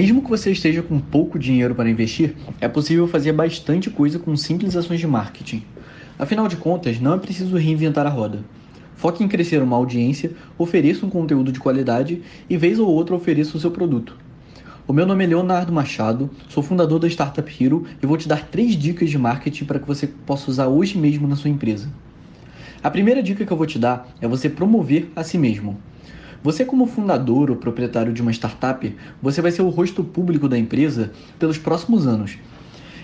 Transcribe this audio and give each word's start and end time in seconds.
Mesmo 0.00 0.22
que 0.22 0.30
você 0.30 0.50
esteja 0.50 0.82
com 0.82 0.98
pouco 0.98 1.38
dinheiro 1.38 1.74
para 1.74 1.90
investir, 1.90 2.34
é 2.58 2.66
possível 2.66 3.06
fazer 3.06 3.32
bastante 3.32 3.90
coisa 3.90 4.18
com 4.18 4.34
simples 4.34 4.74
ações 4.74 4.98
de 4.98 5.06
marketing. 5.06 5.62
Afinal 6.18 6.48
de 6.48 6.56
contas, 6.56 6.98
não 6.98 7.12
é 7.12 7.18
preciso 7.18 7.54
reinventar 7.58 8.06
a 8.06 8.08
roda. 8.08 8.42
Foque 8.96 9.22
em 9.22 9.28
crescer 9.28 9.62
uma 9.62 9.76
audiência, 9.76 10.32
ofereça 10.56 11.04
um 11.04 11.10
conteúdo 11.10 11.52
de 11.52 11.60
qualidade 11.60 12.22
e, 12.48 12.56
vez 12.56 12.78
ou 12.78 12.88
outra, 12.88 13.14
ofereça 13.14 13.58
o 13.58 13.60
seu 13.60 13.70
produto. 13.70 14.16
O 14.88 14.94
meu 14.94 15.04
nome 15.04 15.22
é 15.22 15.26
Leonardo 15.26 15.70
Machado, 15.70 16.30
sou 16.48 16.62
fundador 16.62 16.98
da 16.98 17.06
Startup 17.06 17.62
Hero 17.62 17.84
e 18.02 18.06
vou 18.06 18.16
te 18.16 18.26
dar 18.26 18.46
três 18.46 18.76
dicas 18.76 19.10
de 19.10 19.18
marketing 19.18 19.66
para 19.66 19.78
que 19.78 19.86
você 19.86 20.06
possa 20.06 20.50
usar 20.50 20.68
hoje 20.68 20.96
mesmo 20.96 21.28
na 21.28 21.36
sua 21.36 21.50
empresa. 21.50 21.90
A 22.82 22.90
primeira 22.90 23.22
dica 23.22 23.44
que 23.44 23.52
eu 23.52 23.56
vou 23.56 23.66
te 23.66 23.78
dar 23.78 24.08
é 24.18 24.26
você 24.26 24.48
promover 24.48 25.12
a 25.14 25.22
si 25.22 25.36
mesmo. 25.36 25.78
Você 26.42 26.64
como 26.64 26.86
fundador 26.86 27.50
ou 27.50 27.56
proprietário 27.56 28.14
de 28.14 28.22
uma 28.22 28.30
startup, 28.30 28.96
você 29.20 29.42
vai 29.42 29.50
ser 29.50 29.60
o 29.60 29.68
rosto 29.68 30.02
público 30.02 30.48
da 30.48 30.58
empresa 30.58 31.12
pelos 31.38 31.58
próximos 31.58 32.06
anos. 32.06 32.38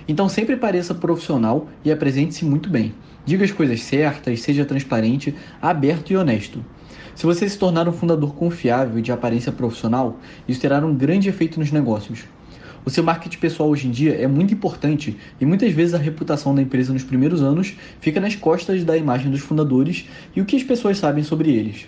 Então 0.09 0.27
sempre 0.27 0.57
pareça 0.57 0.95
profissional 0.95 1.69
e 1.85 1.93
apresente-se 1.93 2.47
muito 2.47 2.71
bem. 2.71 2.95
Diga 3.27 3.45
as 3.45 3.51
coisas 3.51 3.83
certas, 3.83 4.41
seja 4.41 4.65
transparente, 4.65 5.35
aberto 5.61 6.13
e 6.13 6.17
honesto. 6.17 6.65
Se 7.15 7.27
você 7.27 7.47
se 7.47 7.59
tornar 7.59 7.87
um 7.87 7.93
fundador 7.93 8.35
confiável 8.35 8.99
e 8.99 9.03
de 9.03 9.13
aparência 9.13 9.53
profissional, 9.53 10.19
isso 10.49 10.61
terá 10.61 10.79
um 10.79 10.95
grande 10.95 11.29
efeito 11.29 11.61
nos 11.61 11.71
negócios. 11.71 12.25
O 12.87 12.91
seu 12.91 13.05
marketing 13.05 13.39
pessoal 13.39 13.69
hoje 13.69 13.89
em 13.89 13.91
dia 13.91 14.15
é 14.15 14.27
muito 14.27 14.55
importante 14.55 15.17
e 15.39 15.45
muitas 15.45 15.73
vezes 15.73 15.93
a 15.93 15.99
reputação 15.99 16.55
da 16.55 16.63
empresa 16.63 16.93
nos 16.93 17.05
primeiros 17.05 17.43
anos 17.43 17.75
fica 18.01 18.19
nas 18.19 18.37
costas 18.37 18.83
da 18.83 18.97
imagem 18.97 19.31
dos 19.31 19.41
fundadores 19.41 20.09
e 20.35 20.41
o 20.41 20.45
que 20.47 20.57
as 20.57 20.63
pessoas 20.63 20.97
sabem 20.97 21.25
sobre 21.25 21.51
eles. 21.51 21.87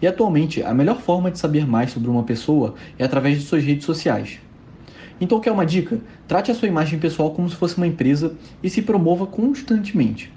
E 0.00 0.06
atualmente, 0.06 0.62
a 0.62 0.72
melhor 0.72 1.00
forma 1.00 1.30
de 1.30 1.38
saber 1.38 1.66
mais 1.66 1.90
sobre 1.90 2.08
uma 2.08 2.22
pessoa 2.22 2.74
é 2.98 3.04
através 3.04 3.38
de 3.38 3.44
suas 3.44 3.64
redes 3.64 3.84
sociais. 3.84 4.40
Então, 5.20 5.40
quer 5.40 5.52
uma 5.52 5.66
dica? 5.66 6.00
Trate 6.26 6.50
a 6.50 6.54
sua 6.54 6.68
imagem 6.68 6.98
pessoal 6.98 7.32
como 7.32 7.48
se 7.48 7.56
fosse 7.56 7.76
uma 7.76 7.86
empresa 7.86 8.34
e 8.62 8.70
se 8.70 8.80
promova 8.80 9.26
constantemente. 9.26 10.32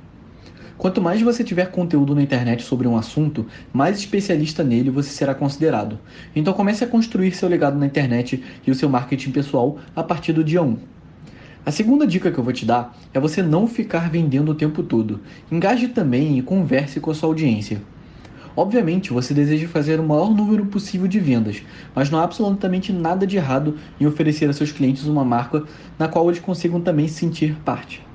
Quanto 0.78 1.02
mais 1.02 1.22
você 1.22 1.44
tiver 1.44 1.72
conteúdo 1.72 2.14
na 2.14 2.22
internet 2.22 2.64
sobre 2.64 2.88
um 2.88 2.98
assunto, 2.98 3.46
mais 3.72 4.00
especialista 4.00 4.64
nele 4.64 4.90
você 4.90 5.10
será 5.12 5.34
considerado. 5.34 5.98
Então 6.36 6.54
comece 6.54 6.84
a 6.84 6.88
construir 6.88 7.32
seu 7.32 7.48
legado 7.48 7.78
na 7.78 7.86
internet 7.86 8.44
e 8.66 8.72
o 8.72 8.76
seu 8.76 8.90
marketing 8.90 9.32
pessoal 9.32 9.78
a 9.96 10.04
partir 10.04 10.34
do 10.34 10.44
dia 10.44 10.62
1. 10.62 10.78
A 11.66 11.72
segunda 11.72 12.06
dica 12.06 12.30
que 12.30 12.38
eu 12.38 12.44
vou 12.44 12.52
te 12.52 12.66
dar 12.66 12.98
é 13.14 13.20
você 13.20 13.42
não 13.42 13.68
ficar 13.68 14.10
vendendo 14.10 14.52
o 14.52 14.56
tempo 14.56 14.84
todo. 14.84 15.22
Engaje 15.50 15.88
também 15.88 16.38
e 16.38 16.42
converse 16.42 17.00
com 17.00 17.12
a 17.12 17.16
sua 17.16 17.30
audiência. 17.30 17.82
Obviamente, 18.56 19.12
você 19.12 19.34
deseja 19.34 19.68
fazer 19.68 20.00
o 20.00 20.08
maior 20.08 20.30
número 20.30 20.66
possível 20.68 21.08
de 21.08 21.20
vendas, 21.20 21.64
mas 21.96 22.12
não 22.12 22.20
há 22.20 22.24
absolutamente 22.24 22.94
nada 22.94 23.26
de 23.26 23.38
errado 23.38 23.78
em 24.00 24.06
oferecer 24.06 24.48
a 24.48 24.54
seus 24.54 24.72
clientes 24.72 25.06
uma 25.06 25.26
marca 25.26 25.64
na 25.98 26.08
qual 26.08 26.30
eles 26.30 26.40
consigam 26.40 26.80
também 26.80 27.08
se 27.08 27.16
sentir 27.16 27.56
parte. 27.66 28.06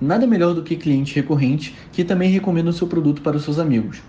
Nada 0.00 0.26
melhor 0.26 0.54
do 0.54 0.62
que 0.62 0.76
cliente 0.76 1.14
recorrente 1.14 1.76
que 1.92 2.04
também 2.04 2.30
recomenda 2.30 2.70
o 2.70 2.72
seu 2.72 2.86
produto 2.86 3.20
para 3.20 3.36
os 3.36 3.44
seus 3.44 3.58
amigos. 3.58 4.02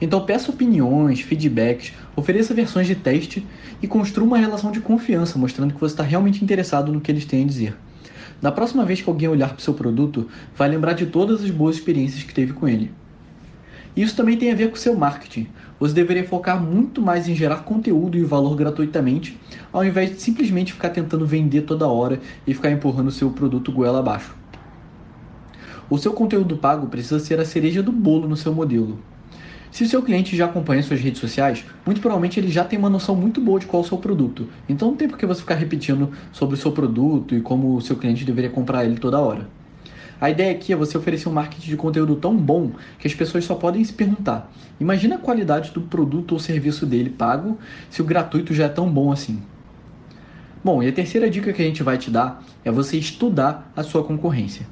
Então 0.00 0.24
peça 0.24 0.50
opiniões, 0.50 1.20
feedbacks, 1.20 1.92
ofereça 2.14 2.54
versões 2.54 2.86
de 2.86 2.94
teste 2.94 3.46
e 3.82 3.88
construa 3.88 4.26
uma 4.26 4.38
relação 4.38 4.70
de 4.70 4.80
confiança, 4.80 5.38
mostrando 5.38 5.74
que 5.74 5.80
você 5.80 5.94
está 5.94 6.02
realmente 6.02 6.42
interessado 6.42 6.92
no 6.92 7.00
que 7.00 7.10
eles 7.10 7.24
têm 7.24 7.44
a 7.44 7.46
dizer. 7.46 7.76
Da 8.40 8.52
próxima 8.52 8.84
vez 8.84 9.00
que 9.00 9.08
alguém 9.08 9.28
olhar 9.28 9.48
para 9.48 9.58
o 9.58 9.62
seu 9.62 9.74
produto, 9.74 10.28
vai 10.56 10.68
lembrar 10.68 10.92
de 10.92 11.06
todas 11.06 11.42
as 11.42 11.50
boas 11.50 11.76
experiências 11.76 12.22
que 12.22 12.34
teve 12.34 12.52
com 12.52 12.68
ele. 12.68 12.90
Isso 13.96 14.16
também 14.16 14.36
tem 14.36 14.50
a 14.50 14.54
ver 14.56 14.70
com 14.70 14.74
o 14.74 14.78
seu 14.78 14.96
marketing. 14.96 15.46
Você 15.78 15.94
deveria 15.94 16.26
focar 16.26 16.60
muito 16.60 17.00
mais 17.00 17.28
em 17.28 17.34
gerar 17.34 17.58
conteúdo 17.58 18.18
e 18.18 18.24
valor 18.24 18.56
gratuitamente, 18.56 19.38
ao 19.72 19.84
invés 19.84 20.10
de 20.10 20.20
simplesmente 20.20 20.72
ficar 20.72 20.90
tentando 20.90 21.24
vender 21.24 21.62
toda 21.62 21.86
hora 21.86 22.20
e 22.44 22.52
ficar 22.52 22.70
empurrando 22.70 23.08
o 23.08 23.12
seu 23.12 23.30
produto 23.30 23.70
goela 23.70 24.00
abaixo. 24.00 24.34
O 25.88 25.96
seu 25.96 26.12
conteúdo 26.12 26.56
pago 26.56 26.88
precisa 26.88 27.20
ser 27.20 27.38
a 27.38 27.44
cereja 27.44 27.82
do 27.82 27.92
bolo 27.92 28.26
no 28.26 28.36
seu 28.36 28.52
modelo. 28.52 28.98
Se 29.70 29.84
o 29.84 29.88
seu 29.88 30.02
cliente 30.02 30.36
já 30.36 30.46
acompanha 30.46 30.82
suas 30.82 31.00
redes 31.00 31.20
sociais, 31.20 31.64
muito 31.84 32.00
provavelmente 32.00 32.38
ele 32.38 32.48
já 32.48 32.64
tem 32.64 32.78
uma 32.78 32.90
noção 32.90 33.14
muito 33.14 33.40
boa 33.40 33.60
de 33.60 33.66
qual 33.66 33.82
é 33.82 33.86
o 33.86 33.88
seu 33.88 33.98
produto. 33.98 34.48
Então 34.68 34.88
não 34.88 34.96
tem 34.96 35.08
por 35.08 35.18
que 35.18 35.26
você 35.26 35.40
ficar 35.40 35.56
repetindo 35.56 36.10
sobre 36.32 36.54
o 36.54 36.58
seu 36.58 36.72
produto 36.72 37.34
e 37.34 37.40
como 37.40 37.76
o 37.76 37.80
seu 37.80 37.96
cliente 37.96 38.24
deveria 38.24 38.50
comprar 38.50 38.84
ele 38.84 38.98
toda 38.98 39.18
hora. 39.18 39.48
A 40.24 40.30
ideia 40.30 40.52
aqui 40.52 40.72
é 40.72 40.76
você 40.76 40.96
oferecer 40.96 41.28
um 41.28 41.32
marketing 41.32 41.68
de 41.68 41.76
conteúdo 41.76 42.16
tão 42.16 42.34
bom 42.34 42.70
que 42.98 43.06
as 43.06 43.12
pessoas 43.12 43.44
só 43.44 43.54
podem 43.56 43.84
se 43.84 43.92
perguntar: 43.92 44.50
imagina 44.80 45.16
a 45.16 45.18
qualidade 45.18 45.70
do 45.70 45.82
produto 45.82 46.32
ou 46.32 46.38
serviço 46.38 46.86
dele 46.86 47.10
pago 47.10 47.58
se 47.90 48.00
o 48.00 48.06
gratuito 48.06 48.54
já 48.54 48.64
é 48.64 48.68
tão 48.70 48.88
bom 48.88 49.12
assim. 49.12 49.42
Bom, 50.64 50.82
e 50.82 50.88
a 50.88 50.92
terceira 50.92 51.28
dica 51.28 51.52
que 51.52 51.60
a 51.60 51.64
gente 51.66 51.82
vai 51.82 51.98
te 51.98 52.10
dar 52.10 52.42
é 52.64 52.70
você 52.70 52.96
estudar 52.96 53.70
a 53.76 53.82
sua 53.82 54.02
concorrência. 54.02 54.66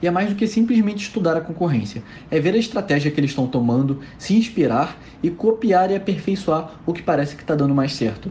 E 0.00 0.06
é 0.06 0.10
mais 0.12 0.28
do 0.28 0.36
que 0.36 0.46
simplesmente 0.46 1.02
estudar 1.02 1.36
a 1.36 1.40
concorrência, 1.40 2.04
é 2.30 2.38
ver 2.38 2.54
a 2.54 2.58
estratégia 2.58 3.10
que 3.10 3.18
eles 3.18 3.32
estão 3.32 3.48
tomando, 3.48 4.02
se 4.16 4.36
inspirar 4.36 4.96
e 5.20 5.30
copiar 5.30 5.90
e 5.90 5.96
aperfeiçoar 5.96 6.74
o 6.86 6.92
que 6.92 7.02
parece 7.02 7.34
que 7.34 7.42
está 7.42 7.56
dando 7.56 7.74
mais 7.74 7.92
certo. 7.92 8.30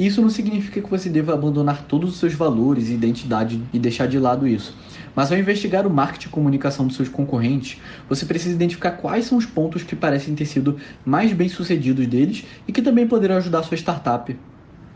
Isso 0.00 0.22
não 0.22 0.30
significa 0.30 0.80
que 0.80 0.88
você 0.88 1.10
deva 1.10 1.34
abandonar 1.34 1.82
todos 1.82 2.10
os 2.10 2.18
seus 2.18 2.32
valores 2.32 2.88
e 2.88 2.94
identidade 2.94 3.62
e 3.70 3.78
deixar 3.78 4.06
de 4.06 4.18
lado 4.18 4.48
isso. 4.48 4.74
Mas 5.14 5.30
ao 5.32 5.38
investigar 5.38 5.86
o 5.86 5.90
marketing 5.90 6.28
e 6.28 6.30
comunicação 6.30 6.86
dos 6.86 6.96
seus 6.96 7.08
concorrentes, 7.08 7.80
você 8.08 8.24
precisa 8.26 8.54
identificar 8.54 8.92
quais 8.92 9.26
são 9.26 9.38
os 9.38 9.46
pontos 9.46 9.82
que 9.82 9.96
parecem 9.96 10.34
ter 10.34 10.46
sido 10.46 10.78
mais 11.04 11.32
bem 11.32 11.48
sucedidos 11.48 12.06
deles 12.06 12.44
e 12.66 12.72
que 12.72 12.82
também 12.82 13.06
poderão 13.06 13.36
ajudar 13.36 13.62
sua 13.62 13.76
startup. 13.76 14.36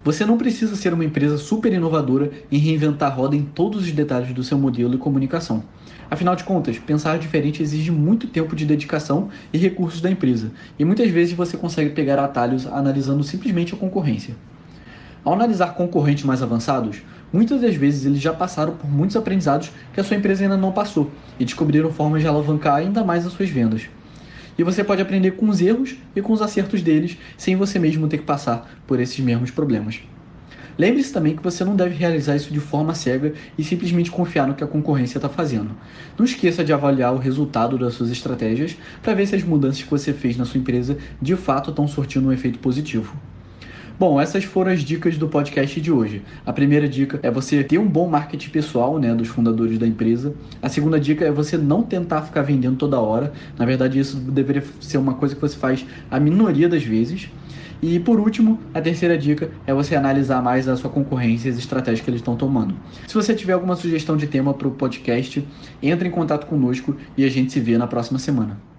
Você 0.05 0.27
não 0.27 0.37
precisa 0.37 0.77
ser 0.77 0.93
uma 0.93 1.05
empresa 1.05 1.39
super 1.39 1.73
inovadora 1.73 2.31
e 2.51 2.59
reinventar 2.59 3.11
a 3.11 3.15
roda 3.15 3.35
em 3.35 3.43
todos 3.43 3.85
os 3.85 3.91
detalhes 3.93 4.35
do 4.35 4.45
seu 4.45 4.59
modelo 4.59 4.95
e 4.95 4.99
comunicação. 4.99 5.65
Afinal 6.11 6.37
de 6.37 6.45
contas, 6.45 6.79
pensar 6.79 7.19
diferente 7.19 7.63
exige 7.63 7.91
muito 7.91 8.29
tempo 8.29 8.55
de 8.55 8.67
dedicação 8.67 9.31
e 9.51 9.57
recursos 9.57 10.03
da 10.03 10.11
empresa, 10.11 10.53
e 10.79 10.85
muitas 10.85 11.11
vezes 11.11 11.33
você 11.33 11.57
consegue 11.57 11.91
pegar 11.91 12.23
atalhos 12.23 12.67
analisando 12.67 13.25
simplesmente 13.25 13.73
a 13.75 13.79
concorrência. 13.79 14.37
Ao 15.25 15.33
analisar 15.33 15.75
concorrentes 15.75 16.23
mais 16.23 16.43
avançados, 16.43 17.03
muitas 17.33 17.63
das 17.63 17.75
vezes 17.75 18.05
eles 18.05 18.21
já 18.21 18.35
passaram 18.35 18.77
por 18.77 18.91
muitos 18.91 19.17
aprendizados 19.17 19.73
que 19.95 19.99
a 19.99 20.05
sua 20.05 20.19
empresa 20.19 20.43
ainda 20.43 20.57
não 20.57 20.71
passou 20.71 21.11
e 21.41 21.47
descobriram 21.47 21.91
formas 21.91 22.21
de 22.21 22.29
alavancar 22.29 22.75
ainda 22.75 23.03
mais 23.03 23.27
as 23.27 23.33
suas 23.33 23.49
vendas. 23.49 23.89
E 24.59 24.63
você 24.63 24.85
pode 24.85 25.01
aprender 25.01 25.31
com 25.31 25.49
os 25.49 25.63
erros 25.63 25.97
e 26.15 26.21
com 26.21 26.33
os 26.35 26.43
acertos 26.43 26.83
deles, 26.83 27.17
sem 27.39 27.57
você 27.57 27.79
mesmo 27.79 28.07
ter 28.07 28.19
que 28.19 28.25
passar 28.25 28.71
por 28.87 29.01
esses 29.01 29.19
mesmos 29.19 29.51
problemas. 29.51 30.03
Lembre-se 30.77 31.13
também 31.13 31.35
que 31.35 31.43
você 31.43 31.65
não 31.65 31.75
deve 31.75 31.95
realizar 31.95 32.37
isso 32.37 32.53
de 32.53 32.61
forma 32.61 32.95
cega 32.95 33.33
e 33.57 33.65
simplesmente 33.65 34.11
confiar 34.11 34.47
no 34.47 34.55
que 34.55 34.63
a 34.63 34.67
concorrência 34.67 35.17
está 35.17 35.29
fazendo. 35.29 35.71
Não 36.19 36.25
esqueça 36.27 36.63
de 36.63 36.73
avaliar 36.73 37.15
o 37.15 37.19
resultado 37.19 37.79
das 37.79 37.95
suas 37.95 38.11
estratégias 38.11 38.77
para 39.03 39.15
ver 39.15 39.27
se 39.27 39.37
as 39.37 39.43
mudanças 39.43 39.83
que 39.83 39.91
você 39.91 40.13
fez 40.13 40.37
na 40.37 40.45
sua 40.45 40.61
empresa 40.61 40.99
de 41.23 41.35
fato 41.35 41.71
estão 41.71 41.89
surtindo 41.89 42.29
um 42.29 42.33
efeito 42.33 42.59
positivo. 42.59 43.17
Bom, 43.97 44.21
essas 44.21 44.43
foram 44.43 44.73
as 44.73 44.81
dicas 44.81 45.17
do 45.17 45.29
podcast 45.29 45.81
de 45.81 45.93
hoje. 45.93 46.21
A 46.45 46.53
primeira 46.53 46.89
dica 46.89 47.21
é 47.23 47.31
você 47.31 47.63
ter 47.63 47.79
um 47.79 47.87
bom 47.87 48.09
marketing 48.09 48.51
pessoal, 48.51 48.99
né, 48.99 49.15
dos 49.15 49.29
fundadores 49.29 49.79
da 49.79 49.87
empresa. 49.87 50.35
A 50.61 50.69
segunda 50.69 50.99
dica 50.99 51.25
é 51.25 51.31
você 51.31 51.57
não 51.57 51.81
tentar 51.81 52.23
ficar 52.23 52.43
vendendo 52.43 52.77
toda 52.77 52.99
hora. 52.99 53.33
Na 53.57 53.65
verdade, 53.65 54.01
isso 54.01 54.17
deveria 54.17 54.65
ser 54.81 54.99
uma 54.99 55.15
coisa 55.15 55.37
que 55.37 55.41
você 55.41 55.57
faz 55.57 55.87
a 56.11 56.19
minoria 56.19 56.69
das 56.69 56.83
vezes. 56.83 57.31
E 57.81 58.01
por 58.01 58.19
último, 58.19 58.59
a 58.75 58.81
terceira 58.81 59.17
dica 59.17 59.53
é 59.65 59.73
você 59.73 59.95
analisar 59.95 60.43
mais 60.43 60.67
a 60.67 60.75
sua 60.75 60.91
concorrência 60.91 61.49
e 61.49 61.53
as 61.53 61.59
estratégias 61.59 62.05
que 62.05 62.11
eles 62.11 62.21
estão 62.21 62.35
tomando. 62.35 62.75
Se 63.07 63.15
você 63.15 63.33
tiver 63.33 63.53
alguma 63.53 63.77
sugestão 63.77 64.17
de 64.17 64.27
tema 64.27 64.53
para 64.53 64.67
o 64.67 64.73
podcast, 64.73 65.47
entre 65.81 66.09
em 66.09 66.11
contato 66.11 66.47
conosco 66.47 66.97
e 67.17 67.25
a 67.25 67.31
gente 67.31 67.53
se 67.53 67.61
vê 67.61 67.79
na 67.79 67.87
próxima 67.87 68.19
semana. 68.19 68.74